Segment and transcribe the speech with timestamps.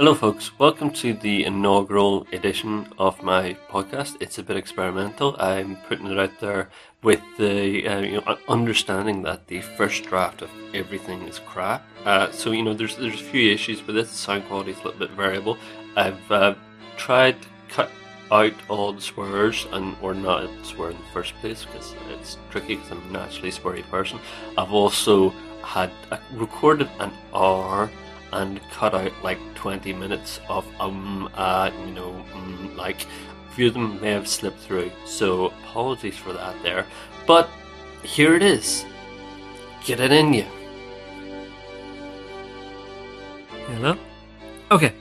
[0.00, 0.58] Hello, folks.
[0.58, 4.16] Welcome to the inaugural edition of my podcast.
[4.18, 5.36] It's a bit experimental.
[5.38, 6.70] I'm putting it out there
[7.02, 11.84] with the uh, you know understanding that the first draft of everything is crap.
[12.06, 14.06] Uh, so you know, there's there's a few issues with it.
[14.06, 15.58] The sound quality is a little bit variable.
[15.94, 16.54] I've uh,
[16.96, 17.90] tried to cut
[18.32, 22.76] out all the swears and or not swear in the first place because it's tricky
[22.76, 24.18] because I'm a naturally sweary person.
[24.56, 27.90] I've also had uh, recorded an hour
[28.32, 33.68] and cut out like 20 minutes of um uh you know um, like a few
[33.68, 36.86] of them may have slipped through so apologies for that there.
[37.26, 37.48] But
[38.02, 38.84] here it is.
[39.84, 40.46] Get it in you.
[43.66, 43.96] Hello?
[44.70, 44.92] Okay.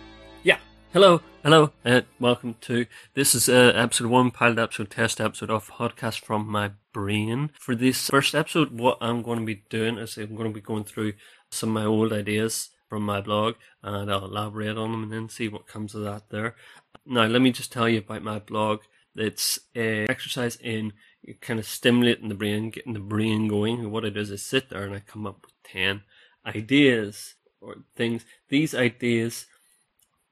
[0.43, 0.57] Yeah.
[0.93, 1.21] Hello.
[1.43, 1.71] Hello.
[1.85, 6.47] And welcome to this is uh, episode one pilot episode test episode of podcast from
[6.47, 7.51] my brain.
[7.59, 10.61] For this first episode what i'm going to be doing is i'm going to be
[10.61, 11.13] going through
[11.51, 15.29] some of my old ideas from my blog and I'll elaborate on them and then
[15.29, 16.55] see what comes of that there.
[17.05, 18.81] Now, let me just tell you about my blog.
[19.15, 20.93] It's a exercise in
[21.41, 23.91] kind of stimulating the brain, getting the brain going.
[23.91, 26.01] What I do is I sit there and I come up with 10
[26.45, 28.25] ideas or things.
[28.49, 29.45] These ideas,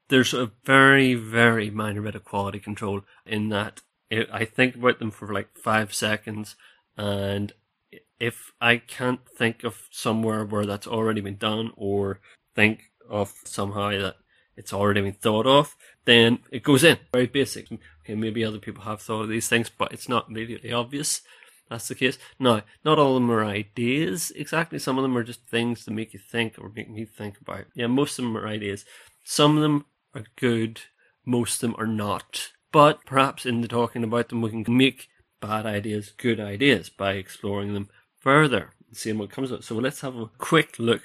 [0.08, 5.10] there's a very, very minor bit of quality control in that I think about them
[5.10, 6.56] for like five seconds
[6.96, 7.52] and
[8.18, 12.20] if I can't think of somewhere where that's already been done or
[12.58, 14.16] think of somehow that
[14.56, 16.98] it's already been thought of, then it goes in.
[17.12, 17.70] Very basic.
[17.70, 21.22] Okay, maybe other people have thought of these things, but it's not immediately obvious.
[21.70, 22.18] That's the case.
[22.40, 24.80] Now, not all of them are ideas exactly.
[24.80, 27.66] Some of them are just things to make you think or make me think about.
[27.76, 28.84] Yeah, most of them are ideas.
[29.22, 30.80] Some of them are good.
[31.24, 32.48] Most of them are not.
[32.72, 35.08] But perhaps in the talking about them, we can make
[35.40, 39.62] bad ideas good ideas by exploring them further and seeing what comes it.
[39.62, 41.02] So let's have a quick look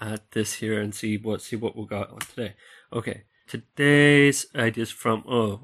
[0.00, 2.54] at this here and see what see what we got on today.
[2.92, 5.56] Okay, today's ideas from oh,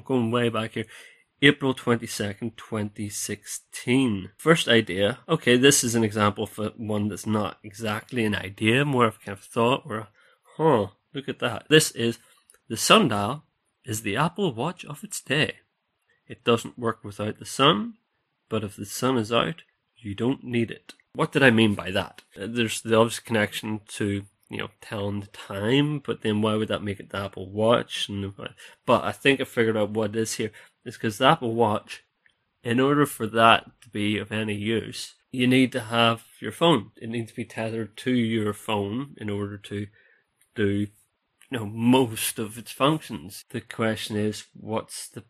[0.00, 0.86] going way back here.
[1.42, 4.30] April 22nd, 2016.
[4.38, 5.18] First idea.
[5.28, 9.24] Okay, this is an example for one that's not exactly an idea, more of a
[9.24, 10.08] kind of thought or,
[10.56, 11.66] huh, look at that.
[11.68, 12.18] This is
[12.68, 13.44] the sundial
[13.84, 15.56] is the Apple Watch of its day.
[16.26, 17.94] It doesn't work without the sun,
[18.48, 19.62] but if the sun is out,
[19.96, 20.94] you don't need it.
[21.16, 22.20] What did I mean by that?
[22.38, 26.68] Uh, there's the obvious connection to you know telling the time, but then why would
[26.68, 28.10] that make it the Apple Watch?
[28.10, 28.34] And
[28.84, 30.52] but I think I figured out what it is here.
[30.84, 32.04] It's because the Apple Watch,
[32.62, 36.90] in order for that to be of any use, you need to have your phone.
[37.00, 39.86] It needs to be tethered to your phone in order to
[40.54, 40.88] do you
[41.50, 43.46] know most of its functions.
[43.48, 45.24] The question is, what's the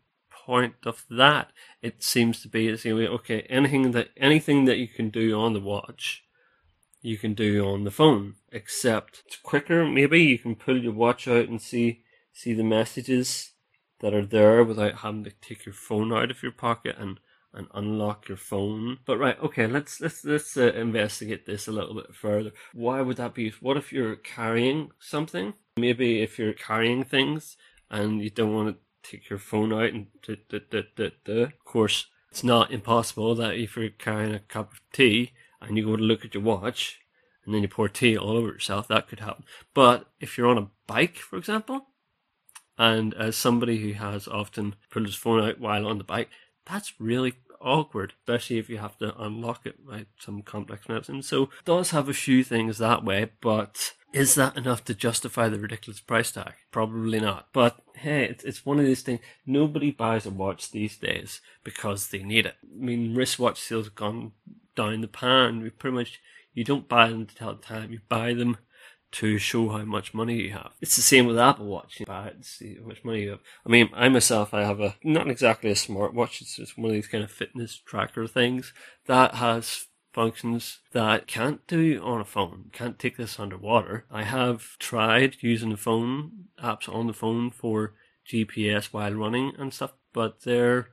[0.47, 1.51] point of that.
[1.81, 5.59] It seems to be, know, okay, anything that anything that you can do on the
[5.59, 6.23] watch,
[7.01, 8.35] you can do on the phone.
[8.51, 9.85] Except it's quicker.
[9.85, 13.51] Maybe you can pull your watch out and see see the messages
[13.99, 17.19] that are there without having to take your phone out of your pocket and
[17.53, 18.99] and unlock your phone.
[19.05, 22.51] But right, okay, let's let's let's uh, investigate this a little bit further.
[22.73, 23.49] Why would that be?
[23.59, 25.53] What if you're carrying something?
[25.77, 27.57] Maybe if you're carrying things
[27.89, 31.43] and you don't want to take your phone out and da, da, da, da, da.
[31.43, 35.31] Of course, it's not impossible that if you're carrying a cup of tea
[35.61, 36.99] and you go to look at your watch
[37.45, 39.43] and then you pour tea all over yourself, that could happen.
[39.73, 41.87] But if you're on a bike, for example,
[42.77, 46.29] and as somebody who has often pulled his phone out while on the bike,
[46.65, 51.21] that's really awkward, especially if you have to unlock it by some complex mechanism.
[51.21, 55.49] So it does have a few things that way, but is that enough to justify
[55.49, 56.53] the ridiculous price tag?
[56.71, 57.47] Probably not.
[57.53, 59.19] But hey, it's, it's one of these things.
[59.45, 62.55] Nobody buys a watch these days because they need it.
[62.63, 64.31] I mean, wristwatch sales have gone
[64.75, 65.61] down the pan.
[65.61, 66.21] We pretty much,
[66.53, 67.91] you don't buy them to tell the time.
[67.91, 68.57] You buy them
[69.09, 70.71] to show how much money you have.
[70.81, 71.99] It's the same with Apple Watch.
[71.99, 73.39] You buy it to see how much money you have.
[73.65, 76.41] I mean, I myself, I have a, not exactly a smartwatch.
[76.41, 78.73] It's just one of these kind of fitness tracker things
[79.05, 79.86] that has
[80.17, 84.03] functions that can't do on a phone, can't take this underwater.
[84.09, 87.93] I have tried using the phone apps on the phone for
[88.27, 90.87] GPS while running and stuff, but they're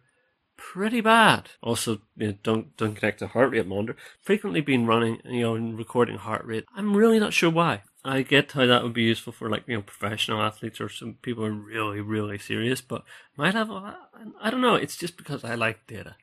[0.59, 1.49] pretty bad.
[1.63, 3.97] Also, you know, don't don't connect to heart rate monitor.
[4.21, 6.67] Frequently been running, you know, and recording heart rate.
[6.77, 7.83] I'm really not sure why.
[8.05, 11.15] I get how that would be useful for like you know professional athletes or some
[11.23, 13.05] people are really really serious, but
[13.39, 14.75] might have I don't know.
[14.75, 16.17] It's just because I like data.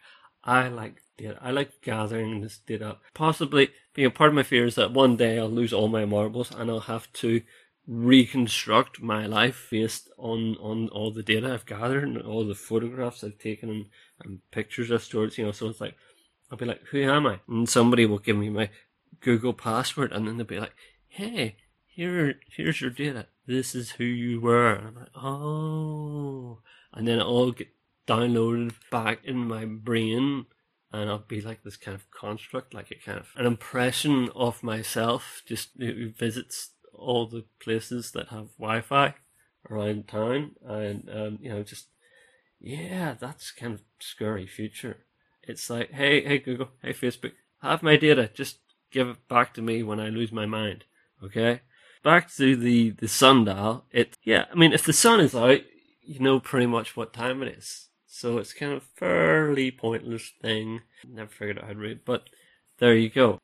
[0.43, 1.37] I like data.
[1.41, 2.97] I like gathering this data.
[3.13, 6.05] Possibly, you know, part of my fear is that one day I'll lose all my
[6.05, 7.41] marbles and I'll have to
[7.87, 13.23] reconstruct my life based on, on all the data I've gathered and all the photographs
[13.23, 13.85] I've taken and,
[14.23, 15.37] and pictures I've stored.
[15.37, 15.95] You know, so it's like,
[16.51, 17.39] I'll be like, who am I?
[17.47, 18.69] And somebody will give me my
[19.19, 20.75] Google password and then they'll be like,
[21.07, 21.57] hey,
[21.87, 23.27] here, here's your data.
[23.45, 24.73] This is who you were.
[24.73, 26.59] And I'm like, oh.
[26.93, 27.69] And then it all get
[28.07, 30.45] downloaded back in my brain
[30.93, 34.63] and I'll be like this kind of construct, like a kind of an impression of
[34.63, 39.15] myself, just who visits all the places that have Wi-Fi
[39.69, 41.87] around town, and um, you know, just
[42.59, 45.05] yeah, that's kind of scary future.
[45.43, 48.59] It's like, hey, hey Google, hey Facebook, have my data, just
[48.91, 50.83] give it back to me when I lose my mind.
[51.23, 51.61] Okay,
[52.03, 53.85] back to the the sundial.
[53.91, 55.61] It yeah, I mean, if the sun is out,
[56.01, 57.87] you know pretty much what time it is.
[58.21, 60.81] So it's kind of fairly pointless thing.
[61.09, 62.29] Never figured out how to read, but
[62.77, 63.39] there you go.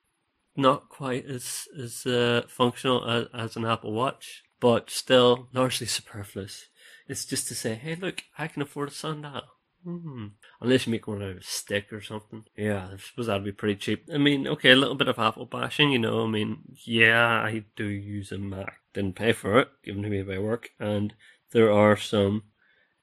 [0.55, 6.67] Not quite as as uh, functional as, as an Apple Watch, but still largely superfluous.
[7.07, 9.41] It's just to say, hey, look, I can afford a sundial.
[9.83, 10.27] Hmm.
[10.61, 12.43] Unless you make one out of stick or something.
[12.55, 14.07] Yeah, I suppose that'd be pretty cheap.
[14.13, 16.23] I mean, okay, a little bit of Apple bashing, you know.
[16.23, 18.75] I mean, yeah, I do use a Mac.
[18.93, 21.15] Didn't pay for it, given to me by work, and
[21.51, 22.43] there are some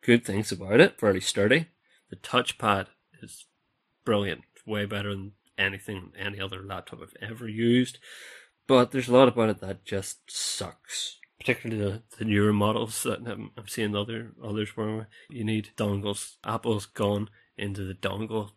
[0.05, 1.01] good things about it.
[1.01, 1.69] Fairly sturdy.
[2.11, 2.87] The touchpad
[3.23, 3.47] is
[4.05, 4.43] brilliant.
[4.67, 7.99] Way better than anything any other laptop I've ever used.
[8.67, 11.19] But there's a lot about it that just sucks.
[11.39, 16.37] Particularly the, the newer models that I'm, I'm seeing other others where you need dongles.
[16.45, 18.53] Apple's gone into the dongle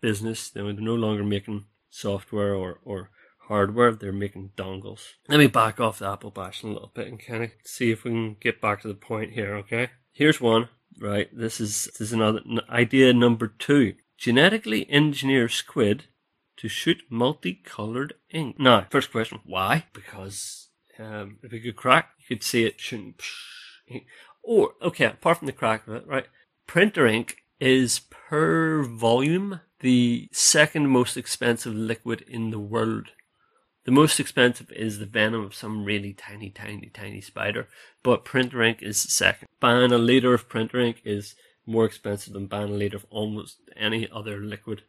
[0.00, 0.50] business.
[0.50, 3.10] They're no longer making software or, or
[3.48, 5.14] hardware, they're making dongles.
[5.28, 8.04] Let me back off the Apple bashing a little bit and kind of see if
[8.04, 9.90] we can get back to the point here, okay?
[10.12, 10.68] Here's one
[11.00, 11.28] right?
[11.36, 13.94] This is this is another idea number two.
[14.16, 16.04] Genetically engineer squid
[16.56, 18.58] to shoot multicolored ink.
[18.58, 19.84] Now, first question, why?
[19.92, 20.68] Because
[20.98, 23.14] um, if you could crack, you could see it shooting.
[24.42, 26.26] Or, okay, apart from the crack of it, right?
[26.66, 33.10] Printer ink is per volume the second most expensive liquid in the world.
[33.88, 37.68] The most expensive is the venom of some really tiny, tiny, tiny spider,
[38.02, 39.48] but printer ink is second.
[39.60, 43.60] Buying a liter of printer ink is more expensive than buying a liter of almost
[43.74, 44.82] any other liquid.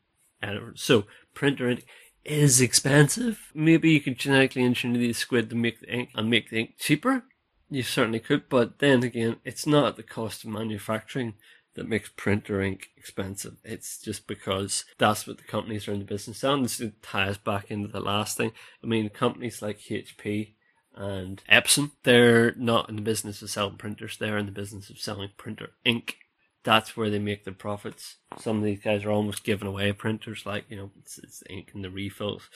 [0.76, 1.86] So printer ink
[2.26, 3.54] is expensive.
[3.56, 6.74] Maybe you could genetically engineer these squid to make the ink and make the ink
[6.78, 7.24] cheaper.
[7.70, 11.36] You certainly could, but then again, it's not at the cost of manufacturing
[11.76, 13.58] that makes printer ink expensive.
[13.64, 16.54] It's just because that's what the companies are in the business of.
[16.56, 18.52] And this ties back into the last thing.
[18.84, 20.54] I mean, companies like HP
[20.96, 24.18] and Epson, they're not in the business of selling printers.
[24.18, 26.18] They're in the business of selling printer ink.
[26.64, 28.18] That's where they make their profits.
[28.38, 31.72] Some of these guys are almost giving away printers, like, you know, it's, it's ink
[31.74, 32.50] and the refills.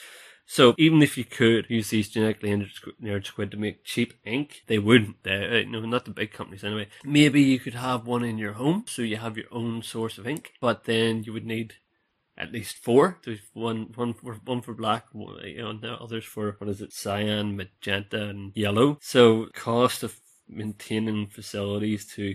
[0.46, 4.78] So even if you could use these genetically engineered squid to make cheap ink, they
[4.78, 5.22] wouldn't.
[5.22, 6.88] They, uh, no, not the big companies anyway.
[7.02, 10.26] Maybe you could have one in your home, so you have your own source of
[10.26, 11.74] ink, but then you would need
[12.36, 13.18] at least four.
[13.24, 16.80] There's one, one for one for black, you know, and the others for what is
[16.80, 18.98] it, cyan, magenta, and yellow.
[19.00, 22.34] So cost of maintaining facilities to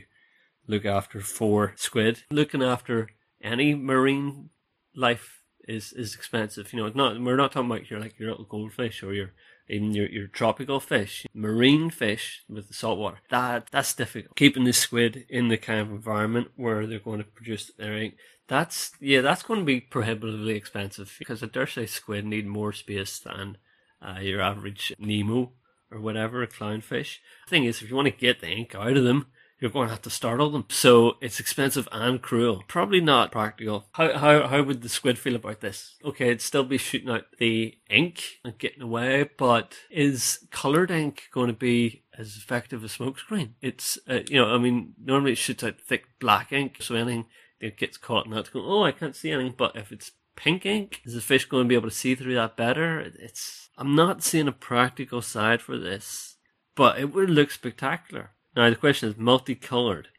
[0.67, 3.09] look after four squid, looking after
[3.41, 4.49] any marine
[4.95, 6.73] life is is expensive.
[6.73, 9.31] You know, not we're not talking about your like your little goldfish or your
[9.69, 13.19] even your, your tropical fish, marine fish with the salt water.
[13.29, 14.35] That that's difficult.
[14.35, 18.15] Keeping the squid in the kind of environment where they're going to produce their ink.
[18.47, 22.73] That's yeah, that's going to be prohibitively expensive because I dare say squid need more
[22.73, 23.57] space than
[24.01, 25.51] uh, your average Nemo
[25.91, 27.17] or whatever, a clownfish.
[27.45, 29.27] The thing is, if you want to get the ink out of them,
[29.59, 30.65] you're going to have to startle them.
[30.69, 32.63] So it's expensive and cruel.
[32.67, 33.87] Probably not practical.
[33.93, 35.95] How, how, how would the squid feel about this?
[36.03, 41.23] Okay, it'd still be shooting out the ink and getting away, but is coloured ink
[41.33, 43.51] going to be as effective as smokescreen?
[43.61, 47.25] It's, uh, you know, I mean, normally it shoots out thick black ink, so anything
[47.61, 50.65] that gets caught in that, go, oh, I can't see anything, but if it's pink
[50.65, 52.99] ink, is the fish going to be able to see through that better?
[52.99, 56.37] It's, I'm not seeing a practical side for this,
[56.75, 58.31] but it would look spectacular.
[58.55, 60.09] Now the question is multicolored.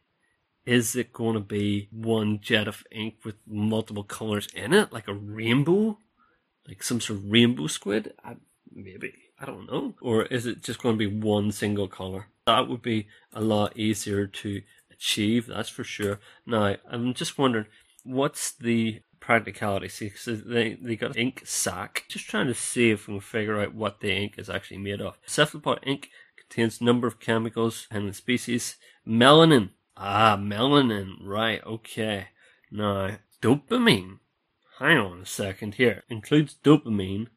[0.66, 5.08] Is it going to be one jet of ink with multiple colors in it, like
[5.08, 5.99] a rainbow,
[6.68, 8.12] like some sort of rainbow squid?
[8.22, 8.37] I,
[8.70, 9.94] maybe I don't know.
[10.00, 12.26] Or is it just going to be one single color?
[12.46, 15.46] That would be a lot easier to achieve.
[15.46, 16.20] That's for sure.
[16.46, 17.66] Now I'm just wondering,
[18.04, 19.88] what's the practicality.
[19.88, 22.04] See, so they, they got ink sac.
[22.08, 25.00] Just trying to see if we can figure out what the ink is actually made
[25.00, 25.18] of.
[25.26, 26.10] Cephalopod ink
[26.50, 28.76] contains number of chemicals and the species.
[29.07, 29.71] Melanin.
[29.97, 31.14] Ah, melanin.
[31.23, 32.28] Right, okay.
[32.71, 34.19] Now, dopamine.
[34.78, 36.02] Hang on a second here.
[36.09, 37.28] Includes dopamine,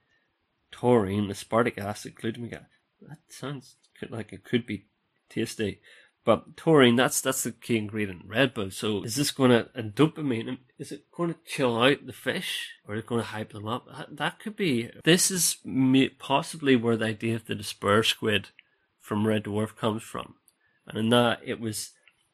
[0.72, 2.66] taurine, aspartic acid, glutamic acid.
[3.02, 3.76] That sounds
[4.10, 4.86] like it could be
[5.30, 5.82] tasty.
[6.26, 8.72] But taurine, that's that's the key ingredient in Red Bull.
[8.72, 12.70] So is this going to, and dopamine, is it going to chill out the fish
[12.88, 13.88] or is it going to hype them up?
[13.88, 15.58] That, that could be, this is
[16.20, 18.52] possibly where the idea of the despair squid
[19.04, 20.36] from Red Dwarf comes from.
[20.88, 21.92] And in that, it was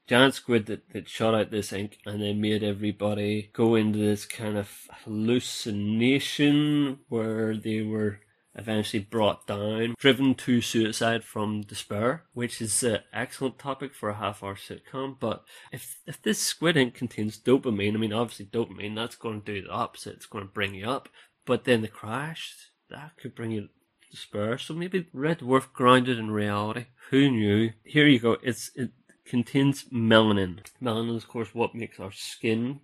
[0.07, 4.25] giant squid that, that shot out this ink and then made everybody go into this
[4.25, 4.69] kind of
[5.03, 8.19] hallucination where they were
[8.55, 14.15] eventually brought down, driven to suicide from despair, which is an excellent topic for a
[14.15, 15.15] half hour sitcom.
[15.19, 19.53] But if if this squid ink contains dopamine, I mean obviously dopamine that's going to
[19.53, 21.09] do the opposite, it's going to bring you up.
[21.45, 22.55] But then the crash,
[22.89, 23.69] that could bring you
[24.09, 24.57] despair.
[24.57, 26.85] So maybe Red Dwarf grounded in reality.
[27.09, 27.71] Who knew?
[27.83, 28.37] Here you go.
[28.43, 28.91] It's it
[29.25, 30.59] contains melanin.
[30.81, 32.81] Melanin is of course what makes our skin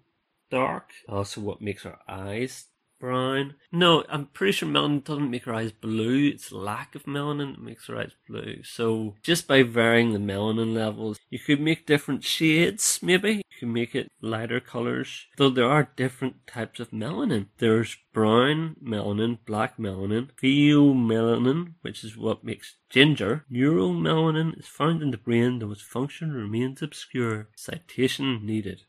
[0.50, 2.65] dark, also what makes our eyes
[3.06, 3.54] brown.
[3.72, 6.28] No, I'm pretty sure melanin doesn't make our eyes blue.
[6.34, 8.64] It's lack of melanin that makes our eyes blue.
[8.64, 13.44] So just by varying the melanin levels, you could make different shades, maybe.
[13.52, 15.28] You can make it lighter colors.
[15.38, 17.48] Though there are different types of melanin.
[17.60, 23.46] There's brown melanin, black melanin, pheomelanin, which is what makes ginger.
[23.52, 27.50] Neuromelanin is found in the brain, though its function remains obscure.
[27.56, 28.84] Citation needed.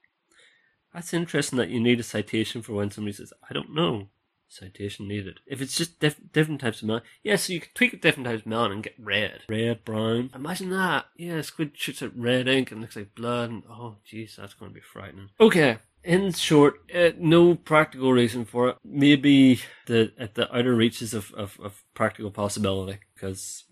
[0.96, 4.08] That's interesting that you need a citation for when somebody says, I don't know.
[4.48, 5.40] Citation needed.
[5.46, 8.46] If it's just diff- different types of melanin, yeah, so you can tweak different types
[8.46, 10.30] of melanin and get red, red, brown.
[10.34, 11.04] Imagine that.
[11.14, 14.70] Yeah, squid shoots out red ink and looks like blood, and oh, jeez, that's going
[14.70, 15.28] to be frightening.
[15.38, 18.76] Okay, in short, uh, no practical reason for it.
[18.82, 23.64] Maybe the at the outer reaches of, of, of practical possibility because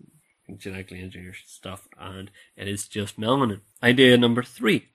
[0.57, 3.61] genetically engineered stuff, and it is just melanin.
[3.81, 4.89] Idea number three: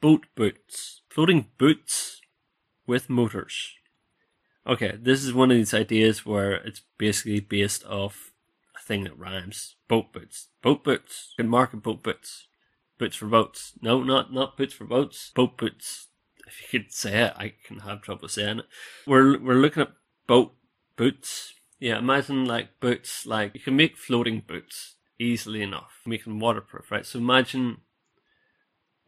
[0.00, 2.20] boat boots floating boots
[2.86, 3.74] with motors.
[4.66, 8.32] Okay, this is one of these ideas where it's basically based off
[8.76, 9.76] a thing that rhymes.
[9.88, 10.48] Boat boots.
[10.62, 11.34] Boat boots.
[11.36, 12.46] You can market boat boots.
[12.98, 13.72] Boots for boats.
[13.80, 15.32] No, not not boots for boats.
[15.34, 16.08] Boat boots.
[16.46, 18.66] If you could say it, I can have trouble saying it.
[19.06, 19.92] We're we're looking at
[20.26, 20.52] boat
[20.96, 21.54] boots.
[21.78, 26.00] Yeah, imagine like boots like you can make floating boots easily enough.
[26.06, 27.06] Make them waterproof, right?
[27.06, 27.78] So imagine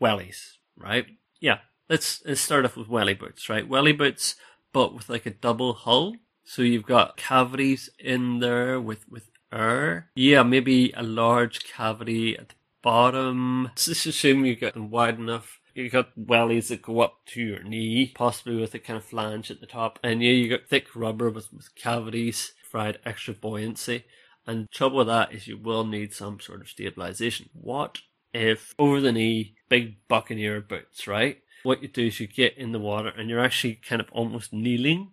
[0.00, 1.06] wellies, right?
[1.40, 1.58] Yeah,
[1.88, 3.68] let's let's start off with welly boots, right?
[3.68, 4.36] Welly boots,
[4.72, 6.16] but with like a double hull.
[6.44, 10.10] So you've got cavities in there with with air.
[10.14, 13.64] Yeah, maybe a large cavity at the bottom.
[13.64, 15.60] Let's just assume you get them wide enough.
[15.74, 19.50] You got wellies that go up to your knee, possibly with a kind of flange
[19.50, 19.98] at the top.
[20.02, 24.04] And yeah, you got thick rubber with, with cavities, provide extra buoyancy.
[24.46, 27.50] And trouble with that is you will need some sort of stabilization.
[27.52, 27.98] What
[28.32, 31.38] if over the knee, big buccaneer boots, right?
[31.62, 34.52] what you do is you get in the water and you're actually kind of almost
[34.52, 35.12] kneeling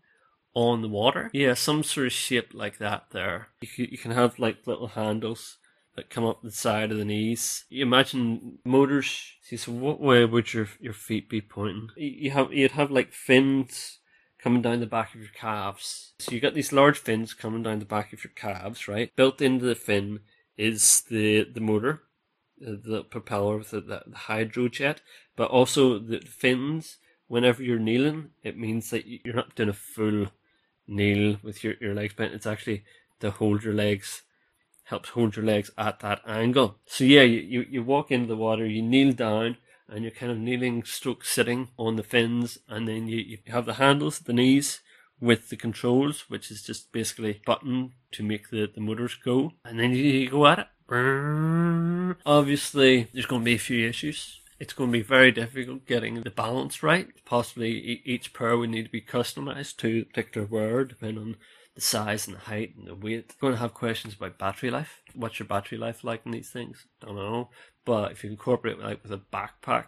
[0.54, 1.30] on the water.
[1.34, 3.50] Yeah, some sort of shape like that there.
[3.62, 5.58] You can, you can have like little handles
[5.96, 7.66] that come up the side of the knees.
[7.70, 9.34] You imagine motors.
[9.42, 11.90] See, so what way would your your feet be pointing?
[11.96, 14.00] You have you'd have like fins
[14.42, 16.14] coming down the back of your calves.
[16.20, 19.16] So you got these large fins coming down the back of your calves, right?
[19.16, 20.20] Built into the fin
[20.58, 22.04] is the the motor,
[22.60, 25.00] the, propeller with the, the, hydrojet,
[25.36, 26.98] but also the fins.
[27.28, 30.28] Whenever you're kneeling, it means that you're not doing a full
[30.88, 32.34] kneel with your, your legs bent.
[32.34, 32.84] It's actually
[33.20, 34.22] to hold your legs,
[34.86, 36.78] helps hold your legs at that angle.
[36.86, 39.58] So yeah, you, you, you walk into the water, you kneel down,
[39.90, 43.66] and you're kind of kneeling stroke sitting on the fins, and then you, you have
[43.66, 44.80] the handles the knees
[45.20, 49.80] with the controls, which is just basically button to make the, the motors go, and
[49.80, 50.68] then you, you go at it.
[52.25, 54.39] Obviously, there's going to be a few issues.
[54.60, 57.08] It's going to be very difficult getting the balance right.
[57.25, 61.36] Possibly each pair would need to be customized to a particular wear, depending on
[61.75, 63.38] the size and the height and the weight.
[63.39, 65.01] Going to have questions about battery life.
[65.13, 66.88] What's your battery life like in these things?
[67.03, 67.50] I Don't know.
[67.86, 69.86] But if you incorporate like with a backpack,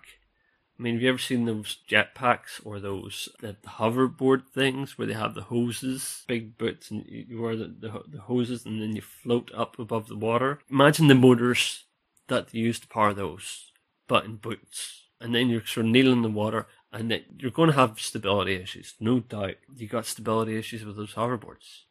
[0.80, 5.14] I mean, have you ever seen those jetpacks or those the, hoverboard things where they
[5.14, 9.02] have the hoses, big boots, and you wear the, the, the hoses and then you
[9.02, 10.60] float up above the water?
[10.70, 11.84] Imagine the motors
[12.30, 13.72] that they use to power those,
[14.08, 15.08] but in boots.
[15.20, 18.00] And then you're sort of kneeling in the water and then you're going to have
[18.00, 19.56] stability issues, no doubt.
[19.76, 21.82] You got stability issues with those hoverboards.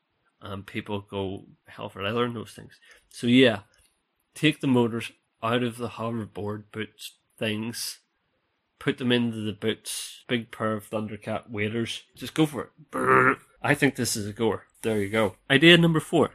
[0.41, 2.79] And people go hell for leather and those things.
[3.11, 3.61] So yeah,
[4.35, 7.99] take the motors out of the hoverboard boots things
[8.79, 12.03] put them into the boots, big pair of Thundercat waders.
[12.17, 13.39] Just go for it.
[13.63, 14.65] I think this is a goer.
[14.83, 15.37] There you go.
[15.51, 16.33] Idea number four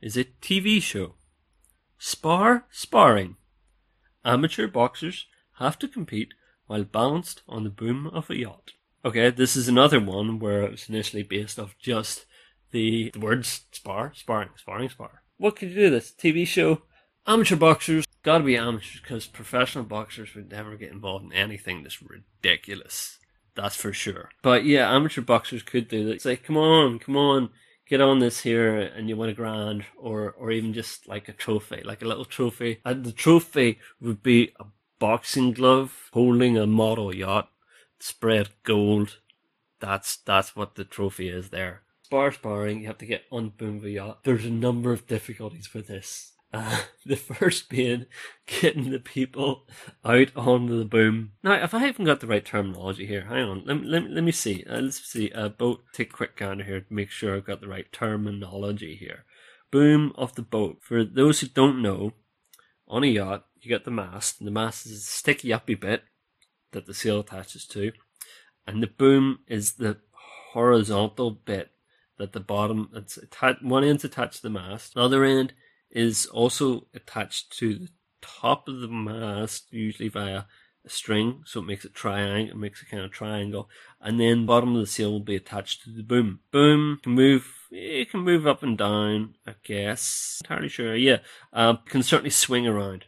[0.00, 1.14] is a TV show.
[1.98, 3.36] Spar sparring.
[4.24, 5.26] Amateur boxers
[5.58, 6.34] have to compete
[6.66, 8.72] while balanced on the boom of a yacht.
[9.04, 12.26] Okay, this is another one where it was initially based off just
[12.72, 15.22] the, the words spar, sparring, sparring, spar.
[15.38, 16.10] What could you do this?
[16.10, 16.82] TV show
[17.28, 22.00] Amateur boxers gotta be amateurs because professional boxers would never get involved in anything that's
[22.00, 23.18] ridiculous.
[23.56, 24.30] That's for sure.
[24.42, 26.22] But yeah, amateur boxers could do that.
[26.22, 27.50] Say, come on, come on,
[27.88, 31.32] get on this here and you win a grand or or even just like a
[31.32, 32.80] trophy, like a little trophy.
[32.84, 34.66] And the trophy would be a
[35.00, 37.48] boxing glove holding a model yacht,
[37.98, 39.18] spread gold.
[39.80, 41.82] That's that's what the trophy is there.
[42.02, 44.22] Spar sparring, you have to get on boom of yacht.
[44.22, 46.34] There's a number of difficulties with this.
[46.52, 48.06] Uh, the first being
[48.46, 49.66] getting the people
[50.04, 51.32] out onto the boom.
[51.42, 53.62] Now, if I haven't got the right terminology here, hang on.
[53.66, 54.64] Let, let, let me see.
[54.68, 55.30] Uh, let's see.
[55.32, 58.96] Uh, boat, take a quick gander here to make sure I've got the right terminology
[58.96, 59.24] here.
[59.70, 60.78] Boom of the boat.
[60.80, 62.12] For those who don't know,
[62.88, 66.04] on a yacht, you get the mast, and the mast is a sticky uppy bit
[66.72, 67.92] that the sail attaches to,
[68.66, 69.96] and the boom is the
[70.52, 71.70] horizontal bit
[72.18, 73.18] that the bottom, it's
[73.60, 75.52] one end's attached to the mast, the other end
[75.90, 77.88] is also attached to the
[78.20, 80.44] top of the mast, usually via
[80.84, 83.68] a string, so it makes it triangle, it makes a kind of triangle,
[84.00, 86.40] and then bottom of the sail will be attached to the boom.
[86.50, 90.40] Boom can move, it can move up and down, I guess.
[90.44, 91.18] Entirely sure, yeah.
[91.52, 93.06] Uh, can certainly swing around.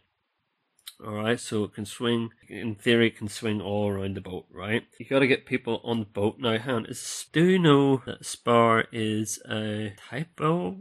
[1.00, 4.82] Alright, so it can swing, in theory, it can swing all around the boat, right?
[4.98, 6.40] You gotta get people on the boat.
[6.40, 10.78] Now, hang is, do you know that spar is a typo?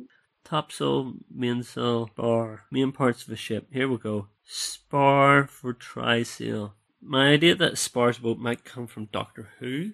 [0.48, 3.68] Topsail, mainsail, spar, main parts of a ship.
[3.72, 4.30] Here we go.
[4.46, 6.72] Spar for trysail.
[7.02, 9.92] My idea that Spar's boat might come from Doctor Who.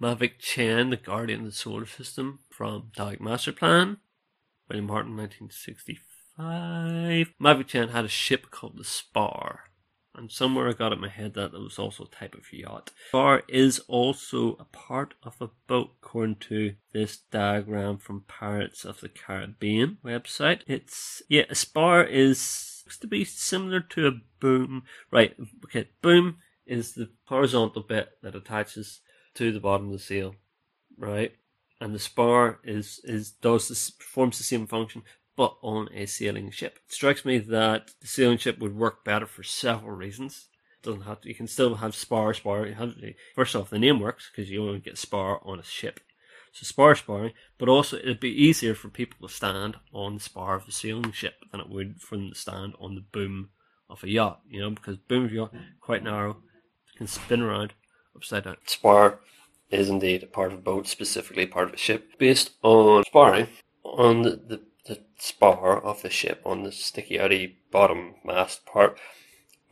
[0.00, 3.98] Mavic Chen, the guardian of the solar system from Dalek Master Plan.
[4.68, 7.34] William Hartnell, 1965.
[7.40, 9.64] Mavic Chen had a ship called the Spar
[10.16, 12.90] and somewhere I got in my head that it was also a type of yacht.
[13.08, 19.00] Spar is also a part of a boat, according to this diagram from Pirates of
[19.00, 20.60] the Caribbean website.
[20.66, 24.84] It's yeah, a spar is supposed to be similar to a boom.
[25.10, 29.00] Right, okay, boom is the horizontal bit that attaches
[29.34, 30.34] to the bottom of the sail,
[30.98, 31.32] right?
[31.80, 35.02] And the spar is is does this performs the same function,
[35.36, 36.78] but on a sailing ship.
[36.86, 40.48] It strikes me that the sailing ship would work better for several reasons.
[40.82, 42.66] It doesn't have to, you can still have spar, spar.
[43.34, 46.00] First off, the name works because you only get spar on a ship.
[46.52, 50.54] So spar sparring, but also it'd be easier for people to stand on the spar
[50.54, 53.50] of a sailing ship than it would for them to stand on the boom
[53.90, 56.38] of a yacht, you know, because boom of yacht quite narrow,
[56.96, 57.74] can spin around
[58.14, 58.56] upside down.
[58.64, 59.20] Spar
[59.70, 63.48] is indeed a part of a boat, specifically part of a ship, based on sparring
[63.84, 68.98] on the, the the spar of the ship on the sticky outy bottom mast part.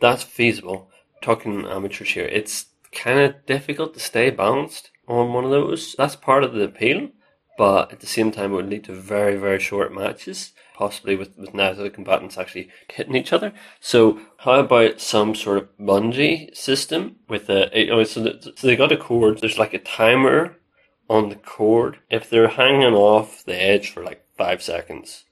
[0.01, 0.91] That's feasible.
[1.23, 5.95] Talking amateurs here, it's kind of difficult to stay balanced on one of those.
[5.97, 7.09] That's part of the appeal,
[7.57, 11.37] but at the same time, it would lead to very, very short matches, possibly with,
[11.39, 13.53] with neither of the combatants actually hitting each other.
[13.81, 18.77] So, how about some sort of bungee system with a, you know, so, so they
[18.77, 20.57] got a cord, there's like a timer
[21.09, 21.99] on the cord.
[22.11, 25.25] If they're hanging off the edge for like five seconds,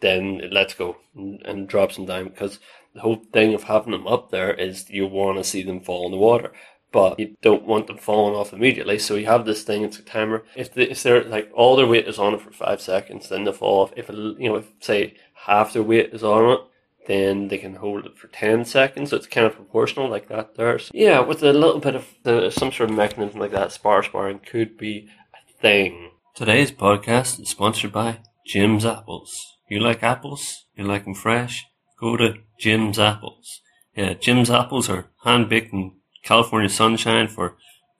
[0.00, 2.58] then it lets go and, drops them down because
[2.94, 6.06] the whole thing of having them up there is you want to see them fall
[6.06, 6.52] in the water
[6.96, 8.98] but you don't want them falling off immediately.
[8.98, 10.44] So you have this thing, it's a timer.
[10.54, 13.44] If, they, if they're like all their weight is on it for five seconds, then
[13.44, 13.92] they fall off.
[13.96, 16.60] If it, you know, if say half their weight is on it,
[17.06, 19.10] then they can hold it for 10 seconds.
[19.10, 20.78] So it's kind of proportional like that there.
[20.78, 24.02] So yeah, with a little bit of the, some sort of mechanism like that, spar
[24.02, 26.12] sparring could be a thing.
[26.34, 29.56] Today's podcast is sponsored by Jim's Apples.
[29.68, 30.66] You like apples?
[30.76, 31.66] You like them fresh?
[31.98, 33.60] Go to Jim's Apples.
[33.96, 37.56] Yeah, Jim's Apples are hand baked in California sunshine for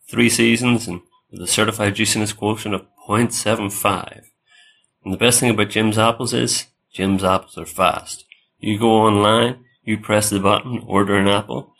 [0.09, 1.00] three seasons and
[1.32, 4.22] with a certified juiciness quotient of 0.75.
[5.04, 8.24] And the best thing about Jim's Apples is Jim's Apples are fast.
[8.59, 11.74] You go online, you press the button, order an apple.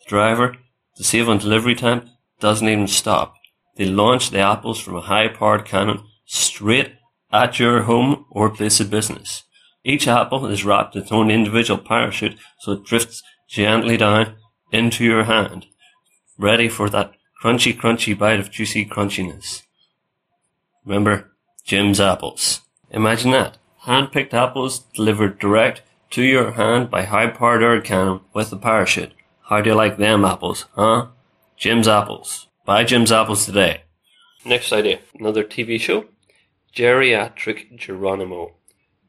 [0.00, 0.56] The driver,
[0.96, 2.08] to save on delivery time,
[2.40, 3.34] doesn't even stop.
[3.76, 6.94] They launch the apples from a high powered cannon straight
[7.32, 9.44] at your home or place of business.
[9.84, 14.34] Each apple is wrapped in its own individual parachute so it drifts gently down
[14.72, 15.66] into your hand,
[16.38, 17.12] ready for that
[17.42, 19.62] crunchy, crunchy bite of juicy crunchiness.
[20.84, 21.30] Remember,
[21.64, 22.62] Jim's apples.
[22.90, 23.58] Imagine that.
[23.80, 29.12] Hand-picked apples delivered direct to your hand by high-powered air cannon with a parachute.
[29.48, 31.06] How do you like them apples, huh?
[31.56, 32.48] Jim's apples.
[32.64, 33.82] Buy Jim's apples today.
[34.44, 35.00] Next idea.
[35.18, 36.04] Another TV show.
[36.78, 38.54] Geriatric Geronimo,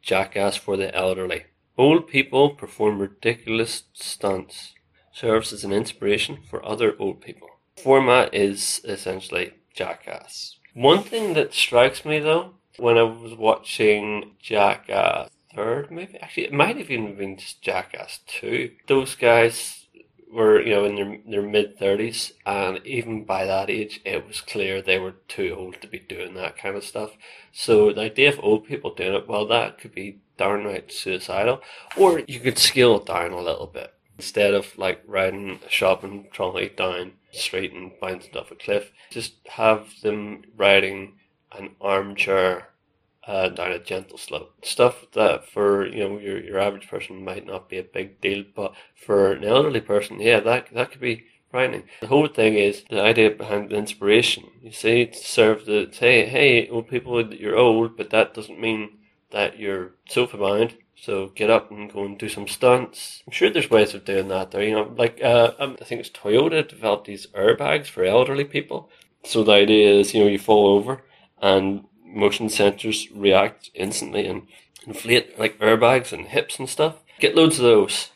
[0.01, 1.43] jackass for the elderly.
[1.77, 4.73] Old people perform ridiculous stunts.
[5.13, 7.47] Serves as an inspiration for other old people.
[7.77, 10.55] Format is essentially jackass.
[10.73, 16.53] One thing that strikes me though, when I was watching Jackass third, maybe actually it
[16.53, 18.71] might have even been Jackass two.
[18.87, 19.85] Those guys
[20.31, 24.41] were you know in their their mid thirties, and even by that age, it was
[24.41, 27.11] clear they were too old to be doing that kind of stuff.
[27.51, 31.61] So the idea of old people doing it, well, that could be downright suicidal,
[31.97, 36.27] or you could scale it down a little bit instead of like riding a shopping
[36.31, 38.91] trolley down the street and bouncing off a cliff.
[39.09, 41.13] Just have them riding
[41.57, 42.68] an armchair
[43.29, 44.55] uh, down a gentle slope.
[44.65, 48.43] Stuff that for you know your your average person might not be a big deal,
[48.55, 51.83] but for an elderly person, yeah, that that could be frightening.
[52.01, 54.45] The whole thing is the idea behind the inspiration.
[54.63, 58.97] You see, to serve the say, hey, old people, you're old, but that doesn't mean
[59.29, 60.75] that you're sofa bound.
[60.95, 63.23] So get up and go and do some stunts.
[63.27, 64.63] I'm sure there's ways of doing that there.
[64.63, 68.89] You know, like uh, um, I think it's Toyota developed these airbags for elderly people.
[69.23, 71.03] So the idea is, you know, you fall over
[71.41, 74.47] and motion sensors react instantly and
[74.85, 76.95] inflate like airbags and hips and stuff.
[77.19, 78.09] Get loads of those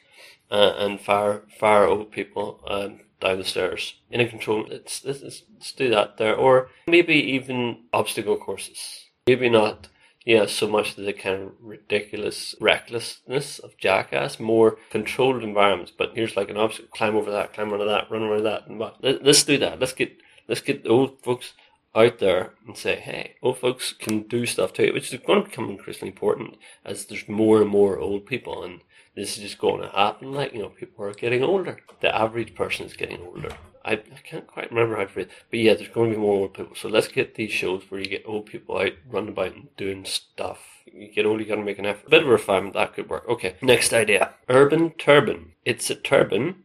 [0.52, 4.66] uh, and fire fire old people um, down the stairs in a control.
[4.70, 9.06] Let's, let's, let's do that there, or maybe even obstacle courses.
[9.28, 9.88] Maybe not.
[10.26, 15.92] Yeah, so much the kind of ridiculous recklessness of Jackass, more controlled environments.
[15.92, 18.80] But here's like an obstacle: climb over that, climb under that, run over that, and?
[19.02, 19.82] Let's do that.
[19.82, 20.16] Let's get
[20.48, 21.54] let's get the old folks
[21.96, 25.50] out there and say, hey, old folks can do stuff too, which is going to
[25.50, 28.82] become increasingly important as there's more and more old people and
[29.16, 30.34] this is just going to happen.
[30.34, 31.78] Like, you know, people are getting older.
[32.02, 33.56] The average person is getting older.
[33.86, 36.42] I, I can't quite remember how to phrase but yeah, there's going to be more
[36.42, 36.76] old people.
[36.76, 40.06] So let's get these shows where you get old people out running about and doing
[40.06, 40.60] stuff.
[40.86, 42.08] You get old, you got to make an effort.
[42.08, 43.28] A bit of refinement, that could work.
[43.28, 44.34] Okay, next idea.
[44.50, 45.54] Urban turban.
[45.66, 46.64] It's a turban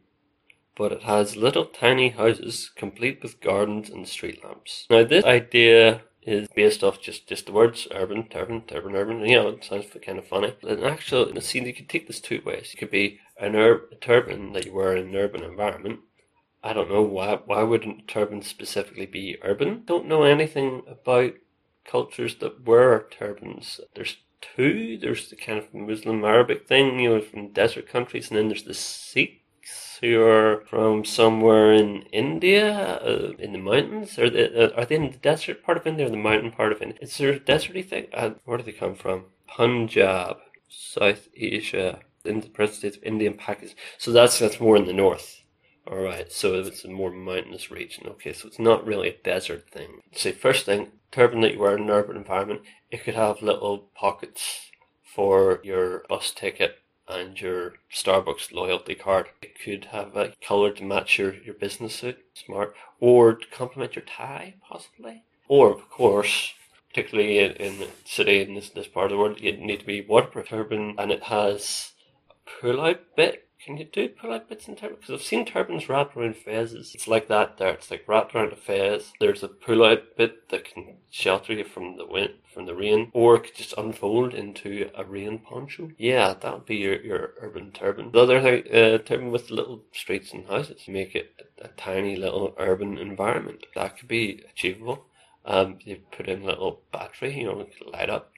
[0.79, 4.87] but it has little tiny houses complete with gardens and street lamps.
[4.89, 9.19] Now, this idea is based off just, just the words urban, turban, turban, urban.
[9.25, 10.55] You know, it sounds kind of funny.
[10.61, 12.71] But in actual, see, you could take this two ways.
[12.73, 15.99] It could be an ur- a turban that you wear in an urban environment.
[16.63, 17.39] I don't know why.
[17.45, 19.83] Why wouldn't turban specifically be urban?
[19.85, 21.33] Don't know anything about
[21.83, 23.81] cultures that wear turbans.
[23.95, 24.15] There's
[24.55, 24.97] two.
[24.97, 28.63] There's the kind of Muslim Arabic thing, you know, from desert countries, and then there's
[28.63, 29.39] the Sikh
[30.01, 34.17] who are from somewhere in India, uh, in the mountains?
[34.17, 36.71] Are they, uh, are they in the desert part of India or the mountain part
[36.71, 36.97] of India?
[37.01, 38.07] Is there a deserty thing?
[38.13, 39.25] Uh, where do they come from?
[39.47, 43.77] Punjab, South Asia, in the present state of India and Pakistan.
[43.97, 45.43] So that's, that's more in the north.
[45.87, 48.05] All right, so it's a more mountainous region.
[48.07, 50.01] Okay, so it's not really a desert thing.
[50.13, 53.89] Say, first thing, turban that you wear in an urban environment, it could have little
[53.95, 54.69] pockets
[55.03, 56.77] for your bus ticket
[57.09, 59.27] and your Starbucks loyalty card.
[59.41, 63.95] It could have a colour to match your, your business suit, smart, or to complement
[63.95, 65.23] your tie, possibly.
[65.47, 66.53] Or, of course,
[66.89, 69.85] particularly in, in the city in this, this part of the world, you need to
[69.85, 71.93] be waterproof turban, and it has
[72.29, 75.01] a pull-out bit can you do pull-out bits and turbans?
[75.01, 76.95] Because I've seen turbans wrapped around fezzes.
[76.95, 77.73] It's like that there.
[77.73, 79.11] It's like wrapped around a fez.
[79.19, 83.35] There's a pull-out bit that can shelter you from the wind, from the rain, or
[83.35, 85.91] it could just unfold into a rain poncho.
[85.97, 88.11] Yeah, that would be your, your urban turban.
[88.11, 90.87] The other thing, uh, turban with little streets and houses.
[90.87, 93.65] Make it a, a tiny little urban environment.
[93.75, 95.05] That could be achievable.
[95.45, 98.31] Um, you put in a little battery, you know, it could light up.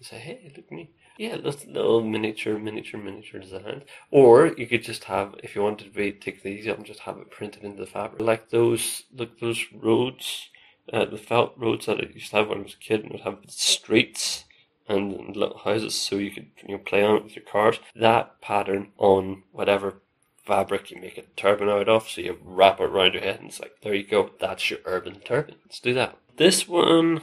[0.00, 0.90] Say, hey, look me.
[1.16, 3.84] Yeah, those little miniature, miniature, miniature designs.
[4.10, 7.00] Or you could just have, if you wanted to be, take these up and just
[7.00, 8.20] have it printed into the fabric.
[8.20, 10.48] Like those, like those roads,
[10.92, 13.12] uh, the felt roads that I used to have when I was a kid, and
[13.12, 14.44] would have streets
[14.88, 17.78] and little houses so you could you know, play on it with your cars.
[17.94, 20.00] That pattern on whatever
[20.44, 23.48] fabric you make a turban out of, so you wrap it around your head, and
[23.48, 25.54] it's like, there you go, that's your urban turban.
[25.64, 26.18] Let's do that.
[26.36, 27.22] This one,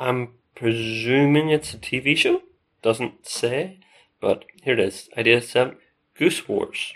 [0.00, 2.42] I'm presuming it's a TV show
[2.82, 3.78] doesn't say,
[4.20, 5.08] but here it is.
[5.16, 5.76] Idea 7
[6.16, 6.94] Goose Wars.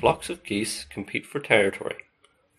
[0.00, 1.96] Flocks of geese compete for territory.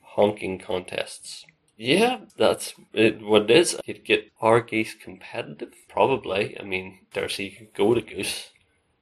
[0.01, 1.45] Honking contests.
[1.75, 3.77] Yeah, that's it, what it is.
[3.85, 5.73] You'd get our geese competitive?
[5.89, 6.57] Probably.
[6.59, 8.51] I mean, Darcy could go to goose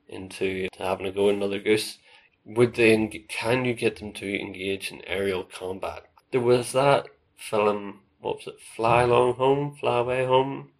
[0.09, 1.99] into having a go at another goose.
[2.45, 6.05] Would they, can you get them to engage in aerial combat?
[6.31, 10.71] There was that film, what was it, Fly Long Home, Fly Away Home,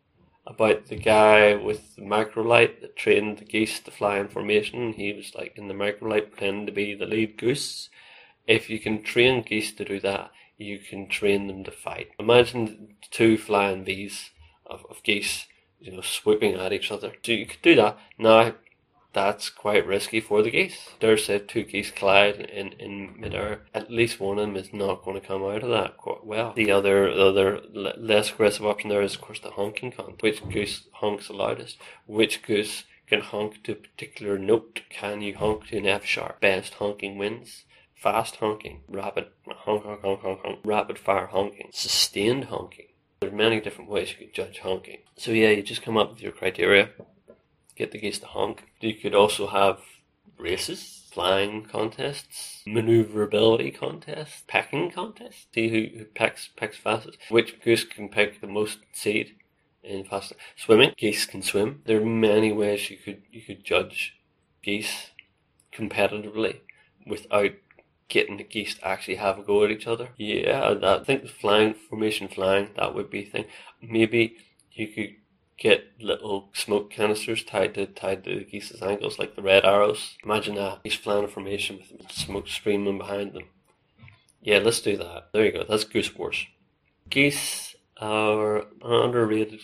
[0.48, 4.94] about the guy with the microlight that trained the geese to fly in formation.
[4.94, 7.90] He was like in the microlight pretending to be the lead goose.
[8.48, 12.10] If you can train geese to do that, you can train them to fight.
[12.20, 14.32] Imagine two flying bees
[14.66, 15.48] of, of geese,
[15.80, 17.14] you know, swooping at each other.
[17.24, 17.98] So you could do that.
[18.18, 18.54] Now,
[19.15, 20.89] that's quite risky for the geese.
[20.99, 23.62] There's said two geese collide in, in midair.
[23.73, 26.54] At least one of them is not going to come out of that quite well.
[26.54, 30.21] The other, the other less aggressive option there is, of course, the honking contest.
[30.21, 31.78] Which goose honks the loudest?
[32.06, 34.82] Which goose can honk to a particular note?
[34.89, 36.41] Can you honk to an F sharp?
[36.41, 37.63] Best honking wins.
[37.95, 42.86] fast honking, rapid honk, honk, honk, honk, honk, rapid fire honking, sustained honking.
[43.19, 44.99] There are many different ways you can judge honking.
[45.17, 46.89] So yeah, you just come up with your criteria,
[47.76, 48.64] get the geese to honk.
[48.80, 49.80] You could also have
[50.38, 55.48] races, flying contests, maneuverability contests, pecking contests.
[55.54, 57.18] See who, who pecks fastest.
[57.30, 59.36] Which goose can peck the most seed
[59.84, 60.36] in faster.
[60.56, 61.82] Swimming, geese can swim.
[61.86, 64.16] There are many ways you could you could judge
[64.64, 65.12] geese
[65.72, 66.62] competitively
[67.06, 67.52] without
[68.08, 70.10] getting the geese to actually have a go at each other.
[70.18, 73.46] Yeah, I think flying formation flying that would be a thing.
[73.82, 74.38] Maybe
[74.72, 75.16] you could
[75.58, 80.18] get little smoke canisters tied to tied to the geese's ankles like the red arrows.
[80.24, 83.46] Imagine that geese flying formation with smoke streaming behind them.
[84.41, 85.30] Yeah, let's do that.
[85.34, 85.65] There you go.
[85.68, 86.46] That's goose wars.
[87.10, 89.62] Geese are an underrated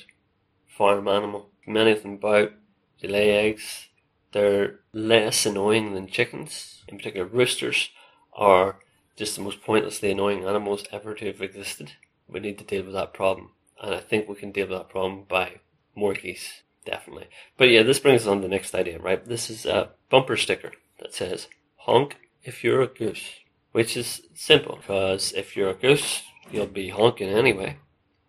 [0.67, 1.49] farm animal.
[1.67, 2.53] Many of them about
[3.01, 3.87] they lay eggs.
[4.31, 7.89] They're less annoying than chickens, in particular roosters
[8.33, 8.79] are
[9.17, 11.93] just the most pointlessly annoying animals ever to have existed.
[12.29, 13.51] We need to deal with that problem.
[13.81, 15.59] And I think we can deal with that problem by
[15.95, 17.27] more geese, definitely.
[17.57, 19.23] But yeah, this brings us on the next idea, right?
[19.23, 23.29] This is a bumper sticker that says, honk if you're a goose.
[23.71, 27.77] Which is simple, because if you're a goose, you'll be honking anyway,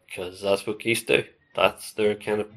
[0.06, 1.24] because that's what geese do.
[1.56, 2.48] That's their kind of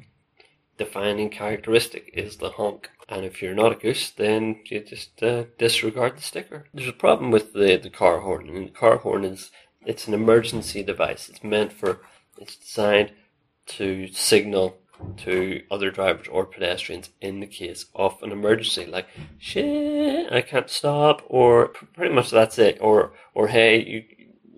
[0.78, 2.90] defining characteristic is the honk.
[3.08, 6.66] And if you're not a goose, then you just uh, disregard the sticker.
[6.72, 8.48] There's a problem with the, the car horn.
[8.48, 9.50] And the car horn is
[9.84, 11.28] it's an emergency device.
[11.28, 12.00] It's meant for
[12.38, 13.12] it's designed
[13.66, 14.78] to signal
[15.18, 19.06] to other drivers or pedestrians in the case of an emergency, like
[19.38, 24.04] shit, I can't stop, or pretty much that's it, or or hey, you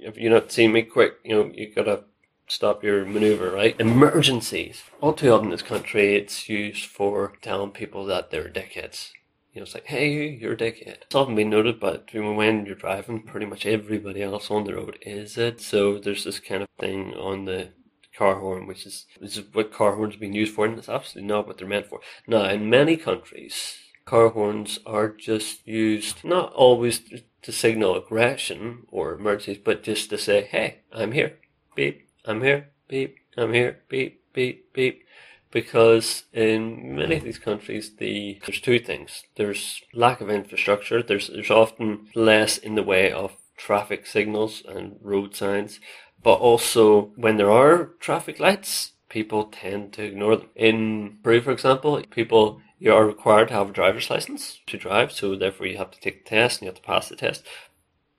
[0.00, 2.04] if you're not seeing me quick, you know you gotta
[2.46, 3.78] stop your maneuver, right?
[3.78, 4.82] Emergencies.
[5.00, 9.10] All too often in this country, it's used for telling people that they're dickheads.
[9.52, 11.02] You know, it's like, hey, you're a dickhead.
[11.02, 14.98] It's often been noted, but when you're driving, pretty much everybody else on the road
[15.02, 15.60] is it.
[15.60, 17.70] So there's this kind of thing on the
[18.18, 20.88] car horn, which is this is what car horns are being used for, and it's
[20.88, 22.00] absolutely not what they're meant for.
[22.26, 27.00] Now, in many countries, car horns are just used not always
[27.42, 31.38] to signal aggression or emergencies, but just to say, hey, I'm here.
[31.76, 35.04] Beep I'm here, beep, I'm here, beep, beep, beep.
[35.50, 39.24] Because in many of these countries, the there's two things.
[39.36, 41.02] There's lack of infrastructure.
[41.02, 45.80] There's there's often less in the way of traffic signals and road signs,
[46.28, 50.50] but also when there are traffic lights, people tend to ignore them.
[50.54, 55.10] In Peru, for example, people you are required to have a driver's license to drive,
[55.10, 57.46] so therefore you have to take the test and you have to pass the test.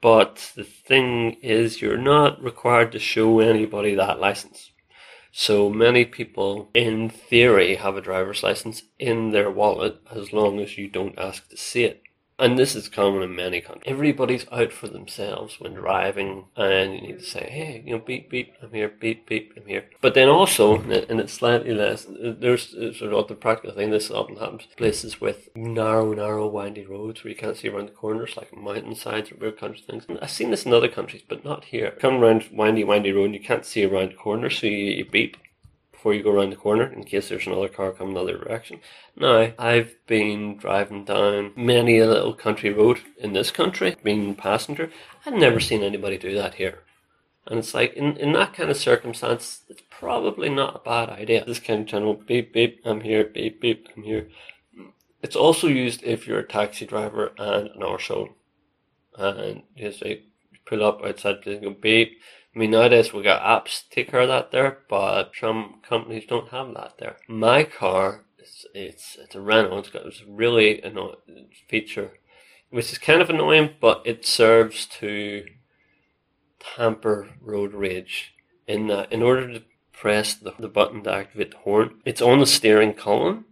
[0.01, 4.71] But the thing is, you're not required to show anybody that license.
[5.31, 10.79] So many people, in theory, have a driver's license in their wallet as long as
[10.79, 12.01] you don't ask to see it
[12.39, 13.83] and this is common in many countries.
[13.85, 18.29] Everybody's out for themselves when driving, and you need to say, "Hey, you know, beep
[18.29, 18.89] beep, I'm here.
[18.89, 22.07] Beep beep, I'm here." But then also, and it's slightly less.
[22.09, 23.91] There's sort of the practical thing.
[23.91, 27.93] This often happens places with narrow, narrow, windy roads where you can't see around the
[27.93, 30.05] corners, like mountainsides or weird country things.
[30.21, 31.91] I've seen this in other countries, but not here.
[31.99, 35.05] Come around windy, windy road, and you can't see around the corner, so you, you
[35.05, 35.37] beep
[35.99, 38.79] before you go around the corner in case there's another car coming the other direction.
[39.17, 44.91] Now, I've been driving down many a little country road in this country, being passenger.
[45.25, 46.83] I've never seen anybody do that here.
[47.47, 51.43] And it's like, in, in that kind of circumstance, it's probably not a bad idea.
[51.43, 54.29] This kind of general beep, beep, I'm here, beep, beep, I'm here.
[55.21, 58.29] It's also used if you're a taxi driver and an show.
[59.17, 60.23] And you say,
[60.65, 62.21] pull up outside, go beep,
[62.55, 66.25] I mean, nowadays we got apps to take care of that there, but some companies
[66.27, 67.17] don't have that there.
[67.27, 69.79] My car, it's it's, it's a Renault.
[69.79, 72.13] It's got this really annoying feature,
[72.69, 75.45] which is kind of annoying, but it serves to
[76.59, 78.33] tamper road rage.
[78.67, 82.39] In that, in order to press the, the button to activate the horn, it's on
[82.39, 83.45] the steering column,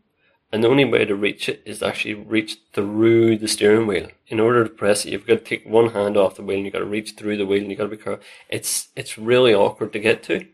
[0.51, 4.09] and the only way to reach it is actually reach through the steering wheel.
[4.27, 6.65] In order to press it, you've got to take one hand off the wheel and
[6.65, 8.23] you've got to reach through the wheel and you've got to be careful.
[8.49, 10.47] It's, it's really awkward to get to.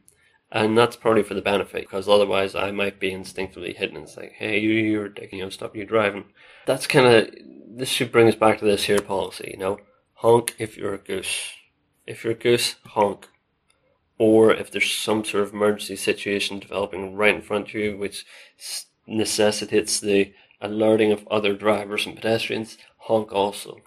[0.51, 4.34] And that's probably for the benefit, because otherwise I might be instinctively hitting and say,
[4.38, 6.25] hey, you, you're taking, you know, stop you driving.
[6.67, 7.34] That's kind of,
[7.67, 9.79] this should bring us back to this here policy, you know?
[10.13, 11.53] Honk if you're a goose.
[12.06, 13.29] If you're a goose, honk.
[14.19, 18.23] Or if there's some sort of emergency situation developing right in front of you, which
[19.07, 23.81] necessitates the alerting of other drivers and pedestrians, honk also.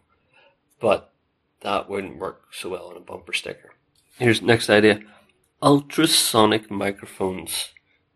[0.80, 1.12] But
[1.60, 3.74] that wouldn't work so well on a bumper sticker.
[4.18, 5.00] Here's next idea.
[5.62, 7.70] Ultrasonic microphones.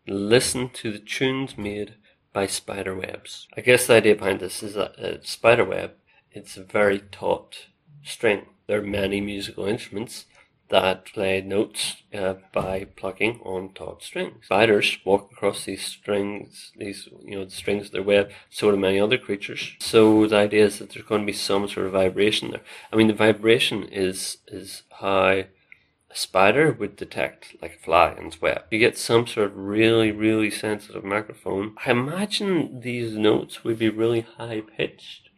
[0.06, 1.94] Listen to the tunes made
[2.32, 3.48] by spiderwebs.
[3.56, 5.92] I guess the idea behind this is that uh, spiderweb,
[6.32, 7.66] it's a very taut
[8.02, 8.46] string.
[8.66, 10.26] There are many musical instruments
[10.70, 14.46] that play notes uh, by plucking on taut strings.
[14.46, 18.30] Spiders walk across these strings, these you know the strings of their web.
[18.48, 19.74] So do many other creatures.
[19.80, 22.62] So the idea is that there's going to be some sort of vibration there.
[22.92, 25.46] I mean, the vibration is is how a
[26.12, 28.62] spider would detect like a fly in its web.
[28.70, 31.74] You get some sort of really really sensitive microphone.
[31.84, 35.30] I imagine these notes would be really high pitched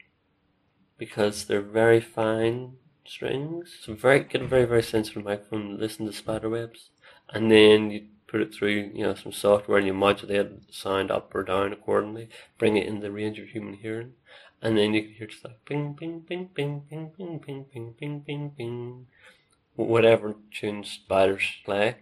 [0.99, 2.75] because they're very fine
[3.07, 3.77] strings.
[3.81, 6.91] So very get a very very sensitive microphone, listen to spider webs,
[7.31, 11.11] and then you put it through you know some software and you modulate the sound
[11.11, 14.13] up or down accordingly, bring it in the range of human hearing,
[14.61, 17.95] and then you can hear just like ping ping ping ping ping ping ping ping
[17.99, 19.07] ping ping ping,
[19.75, 21.97] whatever tunes spiders play.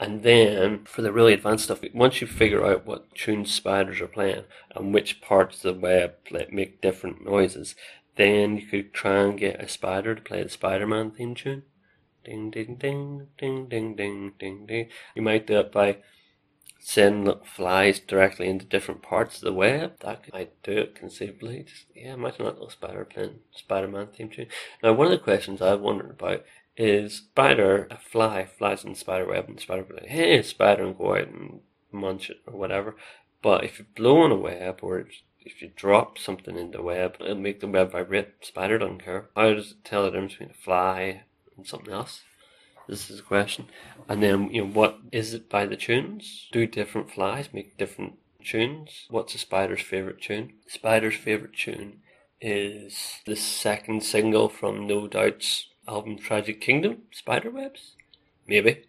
[0.00, 4.06] And then for the really advanced stuff, once you figure out what tunes spiders are
[4.06, 6.14] playing and which parts of the web
[6.52, 7.74] make different noises,
[8.18, 11.62] then you could try and get a spider to play the Spider-Man theme tune.
[12.24, 14.88] Ding ding ding ding ding ding ding ding.
[15.14, 15.98] You might do it by
[16.80, 20.00] sending flies directly into different parts of the web.
[20.00, 21.62] That could, might do it conceivably.
[21.62, 24.48] Just, yeah, imagine that little spider playing Spider-Man theme tune.
[24.82, 26.44] Now, one of the questions I've wondered about
[26.76, 30.84] is spider, a fly flies in the spider web and the spider like, hey, spider,
[30.84, 31.60] and go out and
[31.92, 32.96] munch it or whatever.
[33.42, 35.06] But if you blow on a web or
[35.40, 38.34] if you drop something in the web, it'll make the web vibrate.
[38.42, 39.28] Spider doesn't care.
[39.36, 41.22] How does it tell the difference between a fly
[41.56, 42.22] and something else?
[42.88, 43.66] This is a question.
[44.08, 46.48] And then, you know, what is it by the tunes?
[46.52, 49.06] Do different flies make different tunes?
[49.10, 50.54] What's a spider's favourite tune?
[50.66, 52.00] spider's favourite tune
[52.40, 57.92] is the second single from No Doubt's album Tragic Kingdom, Spiderwebs?
[58.46, 58.84] Maybe.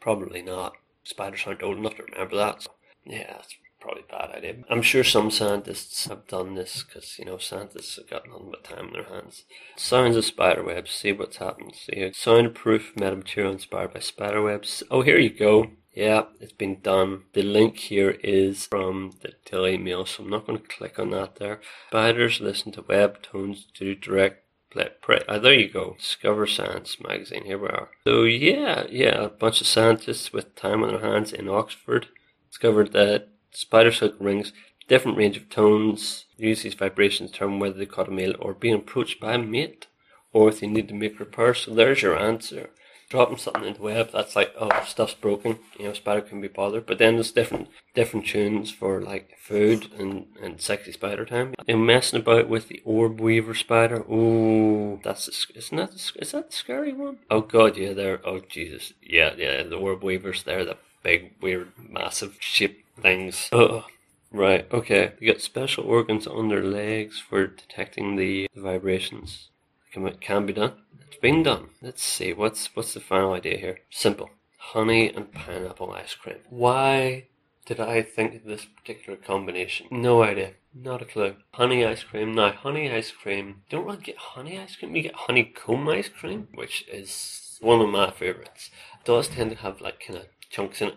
[0.00, 0.74] Probably not.
[1.04, 2.62] Spiders aren't old enough to remember that.
[2.62, 2.70] So
[3.04, 4.54] yeah, that's probably a bad idea.
[4.70, 8.64] I'm sure some scientists have done this because, you know, scientists have got nothing but
[8.64, 9.44] time in their hands.
[9.76, 11.74] Sounds of spider spiderwebs, see what's happened.
[11.74, 14.82] See, soundproof metamaterial inspired by spiderwebs.
[14.90, 15.72] Oh, here you go.
[15.92, 17.24] Yeah, it's been done.
[17.34, 21.10] The link here is from the Daily Mail, so I'm not going to click on
[21.10, 21.60] that there.
[21.88, 24.88] Spiders listen to web tones to direct play.
[25.02, 25.20] Pray.
[25.28, 25.96] Oh, there you go.
[25.98, 27.44] Discover Science magazine.
[27.44, 27.90] Here we are.
[28.04, 32.06] So yeah, yeah, a bunch of scientists with time on their hands in Oxford
[32.52, 34.52] discovered that Spider silk rings,
[34.88, 36.24] different range of tones.
[36.36, 39.38] Use these vibrations to determine whether they caught a male or being approached by a
[39.38, 39.86] mate,
[40.32, 41.60] or if they need to make repairs.
[41.60, 42.70] So there's your answer.
[43.10, 45.58] Dropping something into the web, that's like, oh, stuff's broken.
[45.78, 46.86] You know, spider can be bothered.
[46.86, 51.52] But then there's different different tunes for like food and, and sexy spider time.
[51.68, 53.98] And messing about with the orb weaver spider.
[54.10, 57.18] Ooh, that's the, isn't that the, is that the scary one?
[57.30, 58.26] Oh god, yeah, there.
[58.26, 60.42] Oh Jesus, yeah, yeah, the orb weavers.
[60.42, 63.48] They're the big, weird, massive shape things.
[63.52, 63.86] Oh,
[64.30, 65.12] right, okay.
[65.20, 69.48] You got special organs on their legs for detecting the vibrations.
[69.94, 70.72] It can be done.
[71.06, 71.68] It's been done.
[71.82, 72.32] Let's see.
[72.32, 73.80] What's what's the final idea here?
[73.90, 74.30] Simple.
[74.56, 76.38] Honey and pineapple ice cream.
[76.48, 77.26] Why
[77.66, 79.86] did I think of this particular combination?
[79.90, 80.52] No idea.
[80.74, 81.36] Not a clue.
[81.52, 82.34] Honey ice cream.
[82.34, 83.62] Now, honey ice cream.
[83.68, 84.96] Don't really get honey ice cream.
[84.96, 88.70] You get honeycomb ice cream, which is one of my favorites.
[89.00, 90.96] It does tend to have like kind of chunks in it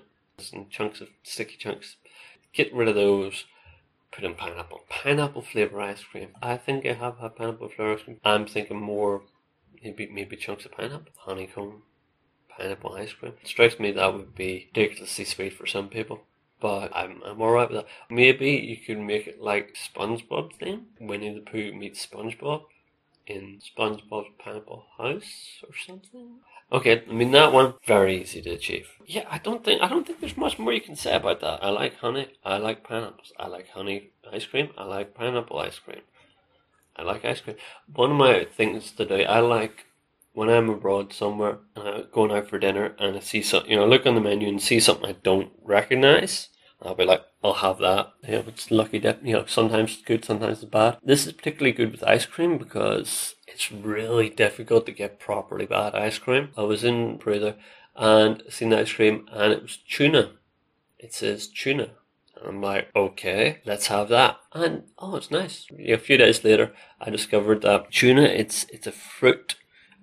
[0.53, 1.95] and chunks of sticky chunks.
[2.53, 3.45] Get rid of those.
[4.11, 4.81] Put in pineapple.
[4.89, 6.29] Pineapple flavor ice cream.
[6.41, 8.19] I think I have had pineapple flavor ice cream.
[8.23, 9.23] I'm thinking more
[9.83, 11.83] maybe maybe chunks of pineapple, honeycomb,
[12.49, 13.33] pineapple ice cream.
[13.41, 16.23] It strikes me that would be ridiculously sweet for some people.
[16.59, 17.87] But I'm I'm alright with that.
[18.09, 20.87] Maybe you could make it like SpongeBob thing.
[20.99, 22.63] Winnie the Pooh meets SpongeBob
[23.27, 26.39] in SpongeBob's Pineapple House or something.
[26.71, 28.87] Okay, I mean that one very easy to achieve.
[29.05, 31.63] Yeah, I don't think I don't think there's much more you can say about that.
[31.63, 32.27] I like honey.
[32.43, 33.33] I like pineapples.
[33.37, 34.69] I like honey ice cream.
[34.77, 36.01] I like pineapple ice cream.
[36.95, 37.57] I like ice cream.
[37.93, 39.85] One of my things to do, I like
[40.33, 43.77] when I'm abroad somewhere and I'm going out for dinner and I see something, you
[43.77, 46.49] know, look on the menu and see something I don't recognize.
[46.81, 48.13] I'll be like, I'll have that.
[48.27, 49.19] Yeah, it's lucky dip.
[49.23, 50.97] You know, sometimes it's good, sometimes it's bad.
[51.03, 55.95] This is particularly good with ice cream because it's really difficult to get properly bad
[55.95, 56.49] ice cream.
[56.57, 57.53] I was in Peru
[57.95, 60.31] and seen the ice cream and it was tuna.
[60.97, 61.91] It says tuna.
[62.43, 64.37] I'm like, okay, let's have that.
[64.53, 65.67] And oh, it's nice.
[65.79, 69.55] A few days later, I discovered that tuna, it's, it's a fruit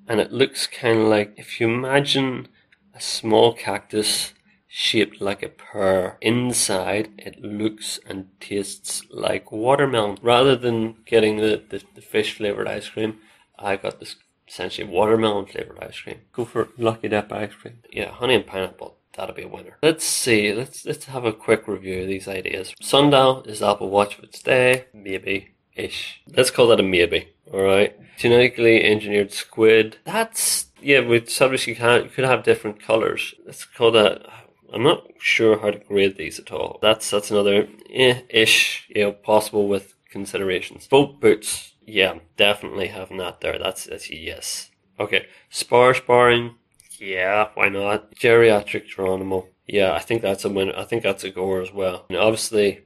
[0.08, 2.48] and it looks kind of like if you imagine
[2.94, 4.32] a small cactus
[4.66, 6.16] shaped like a pear.
[6.22, 10.16] Inside, it looks and tastes like watermelon.
[10.22, 13.18] Rather than getting the, the, the fish flavored ice cream,
[13.58, 14.16] I got this
[14.48, 16.20] essentially watermelon flavored ice cream.
[16.32, 17.78] Go for Lucky Dip ice cream.
[17.90, 18.96] Yeah, honey and pineapple.
[19.16, 19.76] That'll be a winner.
[19.82, 20.52] Let's see.
[20.54, 22.74] Let's let's have a quick review of these ideas.
[22.80, 24.86] Sundial is Apple Watch of its day.
[24.94, 26.22] Maybe ish.
[26.34, 27.28] Let's call that a maybe.
[27.52, 27.94] All right.
[28.16, 29.98] Genetically engineered squid.
[30.04, 31.00] That's yeah.
[31.00, 33.34] With subjects you can you could have different colors.
[33.44, 34.26] Let's call that.
[34.72, 36.78] I'm not sure how to grade these at all.
[36.80, 38.88] That's that's another eh, ish.
[38.94, 40.86] You know, possible with considerations.
[40.86, 41.71] Boat boots.
[41.86, 43.58] Yeah, definitely having that there.
[43.58, 44.70] That's that's a yes.
[44.98, 45.26] Okay.
[45.50, 46.54] Spar sparring.
[46.98, 48.14] Yeah, why not?
[48.14, 49.48] Geriatric Geronimo.
[49.66, 50.70] Yeah, I think that's a win.
[50.72, 52.06] I think that's a goer as well.
[52.08, 52.84] And obviously,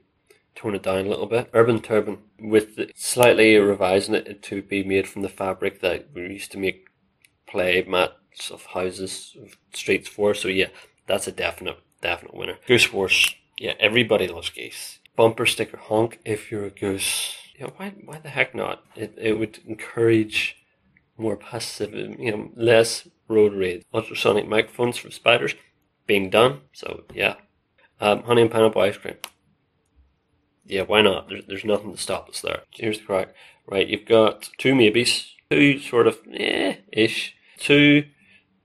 [0.55, 1.49] tone it down a little bit.
[1.53, 6.51] Urban Turban, with slightly revising it to be made from the fabric that we used
[6.53, 6.87] to make
[7.47, 10.33] play mats of houses, of streets for.
[10.33, 10.67] So yeah,
[11.05, 12.57] that's a definite, definite winner.
[12.67, 14.99] Goose Force, yeah, everybody loves geese.
[15.15, 17.35] Bumper sticker honk if you're a goose.
[17.57, 18.83] Yeah, why, why the heck not?
[18.95, 20.57] It, it would encourage
[21.17, 23.83] more passive, you know, less road rage.
[23.93, 25.55] Ultrasonic microphones for spiders
[26.05, 26.61] being done.
[26.73, 27.35] So yeah,
[27.99, 29.15] um, honey and pineapple ice cream
[30.67, 31.29] yeah, why not?
[31.29, 32.61] There's, there's nothing to stop us there.
[32.71, 33.33] Here's the crack.
[33.65, 38.05] Right, you've got two maybes, two sort of eh ish, two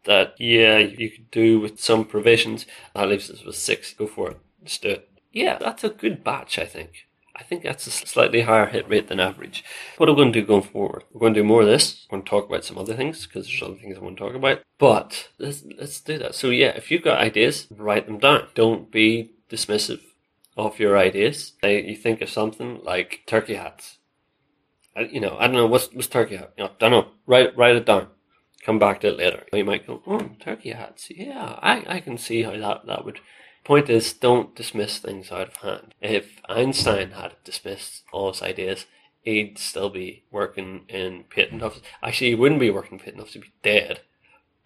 [0.04, 2.66] that yeah you could do with some provisions.
[2.94, 3.94] That leaves us with six.
[3.94, 4.38] Go for it.
[4.60, 5.08] Let's do it.
[5.32, 6.58] Yeah, that's a good batch.
[6.58, 7.06] I think.
[7.42, 9.64] I think that's a slightly higher hit rate than average.
[9.96, 11.02] What we going to do going forward?
[11.12, 12.06] We're going to do more of this.
[12.08, 14.22] We're going to talk about some other things because there's other things I want to
[14.22, 14.60] talk about.
[14.78, 16.36] But let's let's do that.
[16.36, 18.46] So yeah, if you've got ideas, write them down.
[18.54, 20.02] Don't be dismissive
[20.56, 21.54] of your ideas.
[21.64, 23.98] You think of something like turkey hats.
[24.96, 26.52] You know, I don't know what's what's turkey hat.
[26.56, 27.08] You know, don't know.
[27.26, 28.06] Write write it down.
[28.64, 29.44] Come back to it later.
[29.52, 31.10] You might go, oh, turkey hats.
[31.10, 33.18] Yeah, I, I can see how that that would.
[33.64, 35.94] Point is, don't dismiss things out of hand.
[36.00, 38.86] If Einstein had dismissed all his ideas,
[39.22, 41.82] he'd still be working in patent office.
[42.02, 43.34] Actually, he wouldn't be working in patent office.
[43.34, 44.00] He'd be dead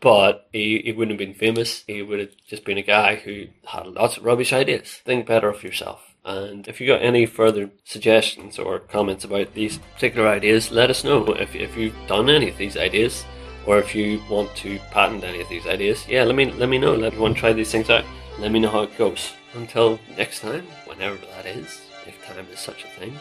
[0.00, 1.84] but he, he wouldn't have been famous.
[1.86, 5.00] He would have just been a guy who had lots of rubbish ideas.
[5.04, 6.14] Think better of yourself.
[6.24, 11.04] And if you got any further suggestions or comments about these particular ideas, let us
[11.04, 11.24] know.
[11.34, 13.24] If, if you've done any of these ideas,
[13.64, 16.78] or if you want to patent any of these ideas, yeah, let me let me
[16.78, 16.94] know.
[16.94, 18.04] Let to try these things out.
[18.38, 19.32] Let me know how it goes.
[19.54, 23.18] Until next time, whenever that is, if time is such a thing.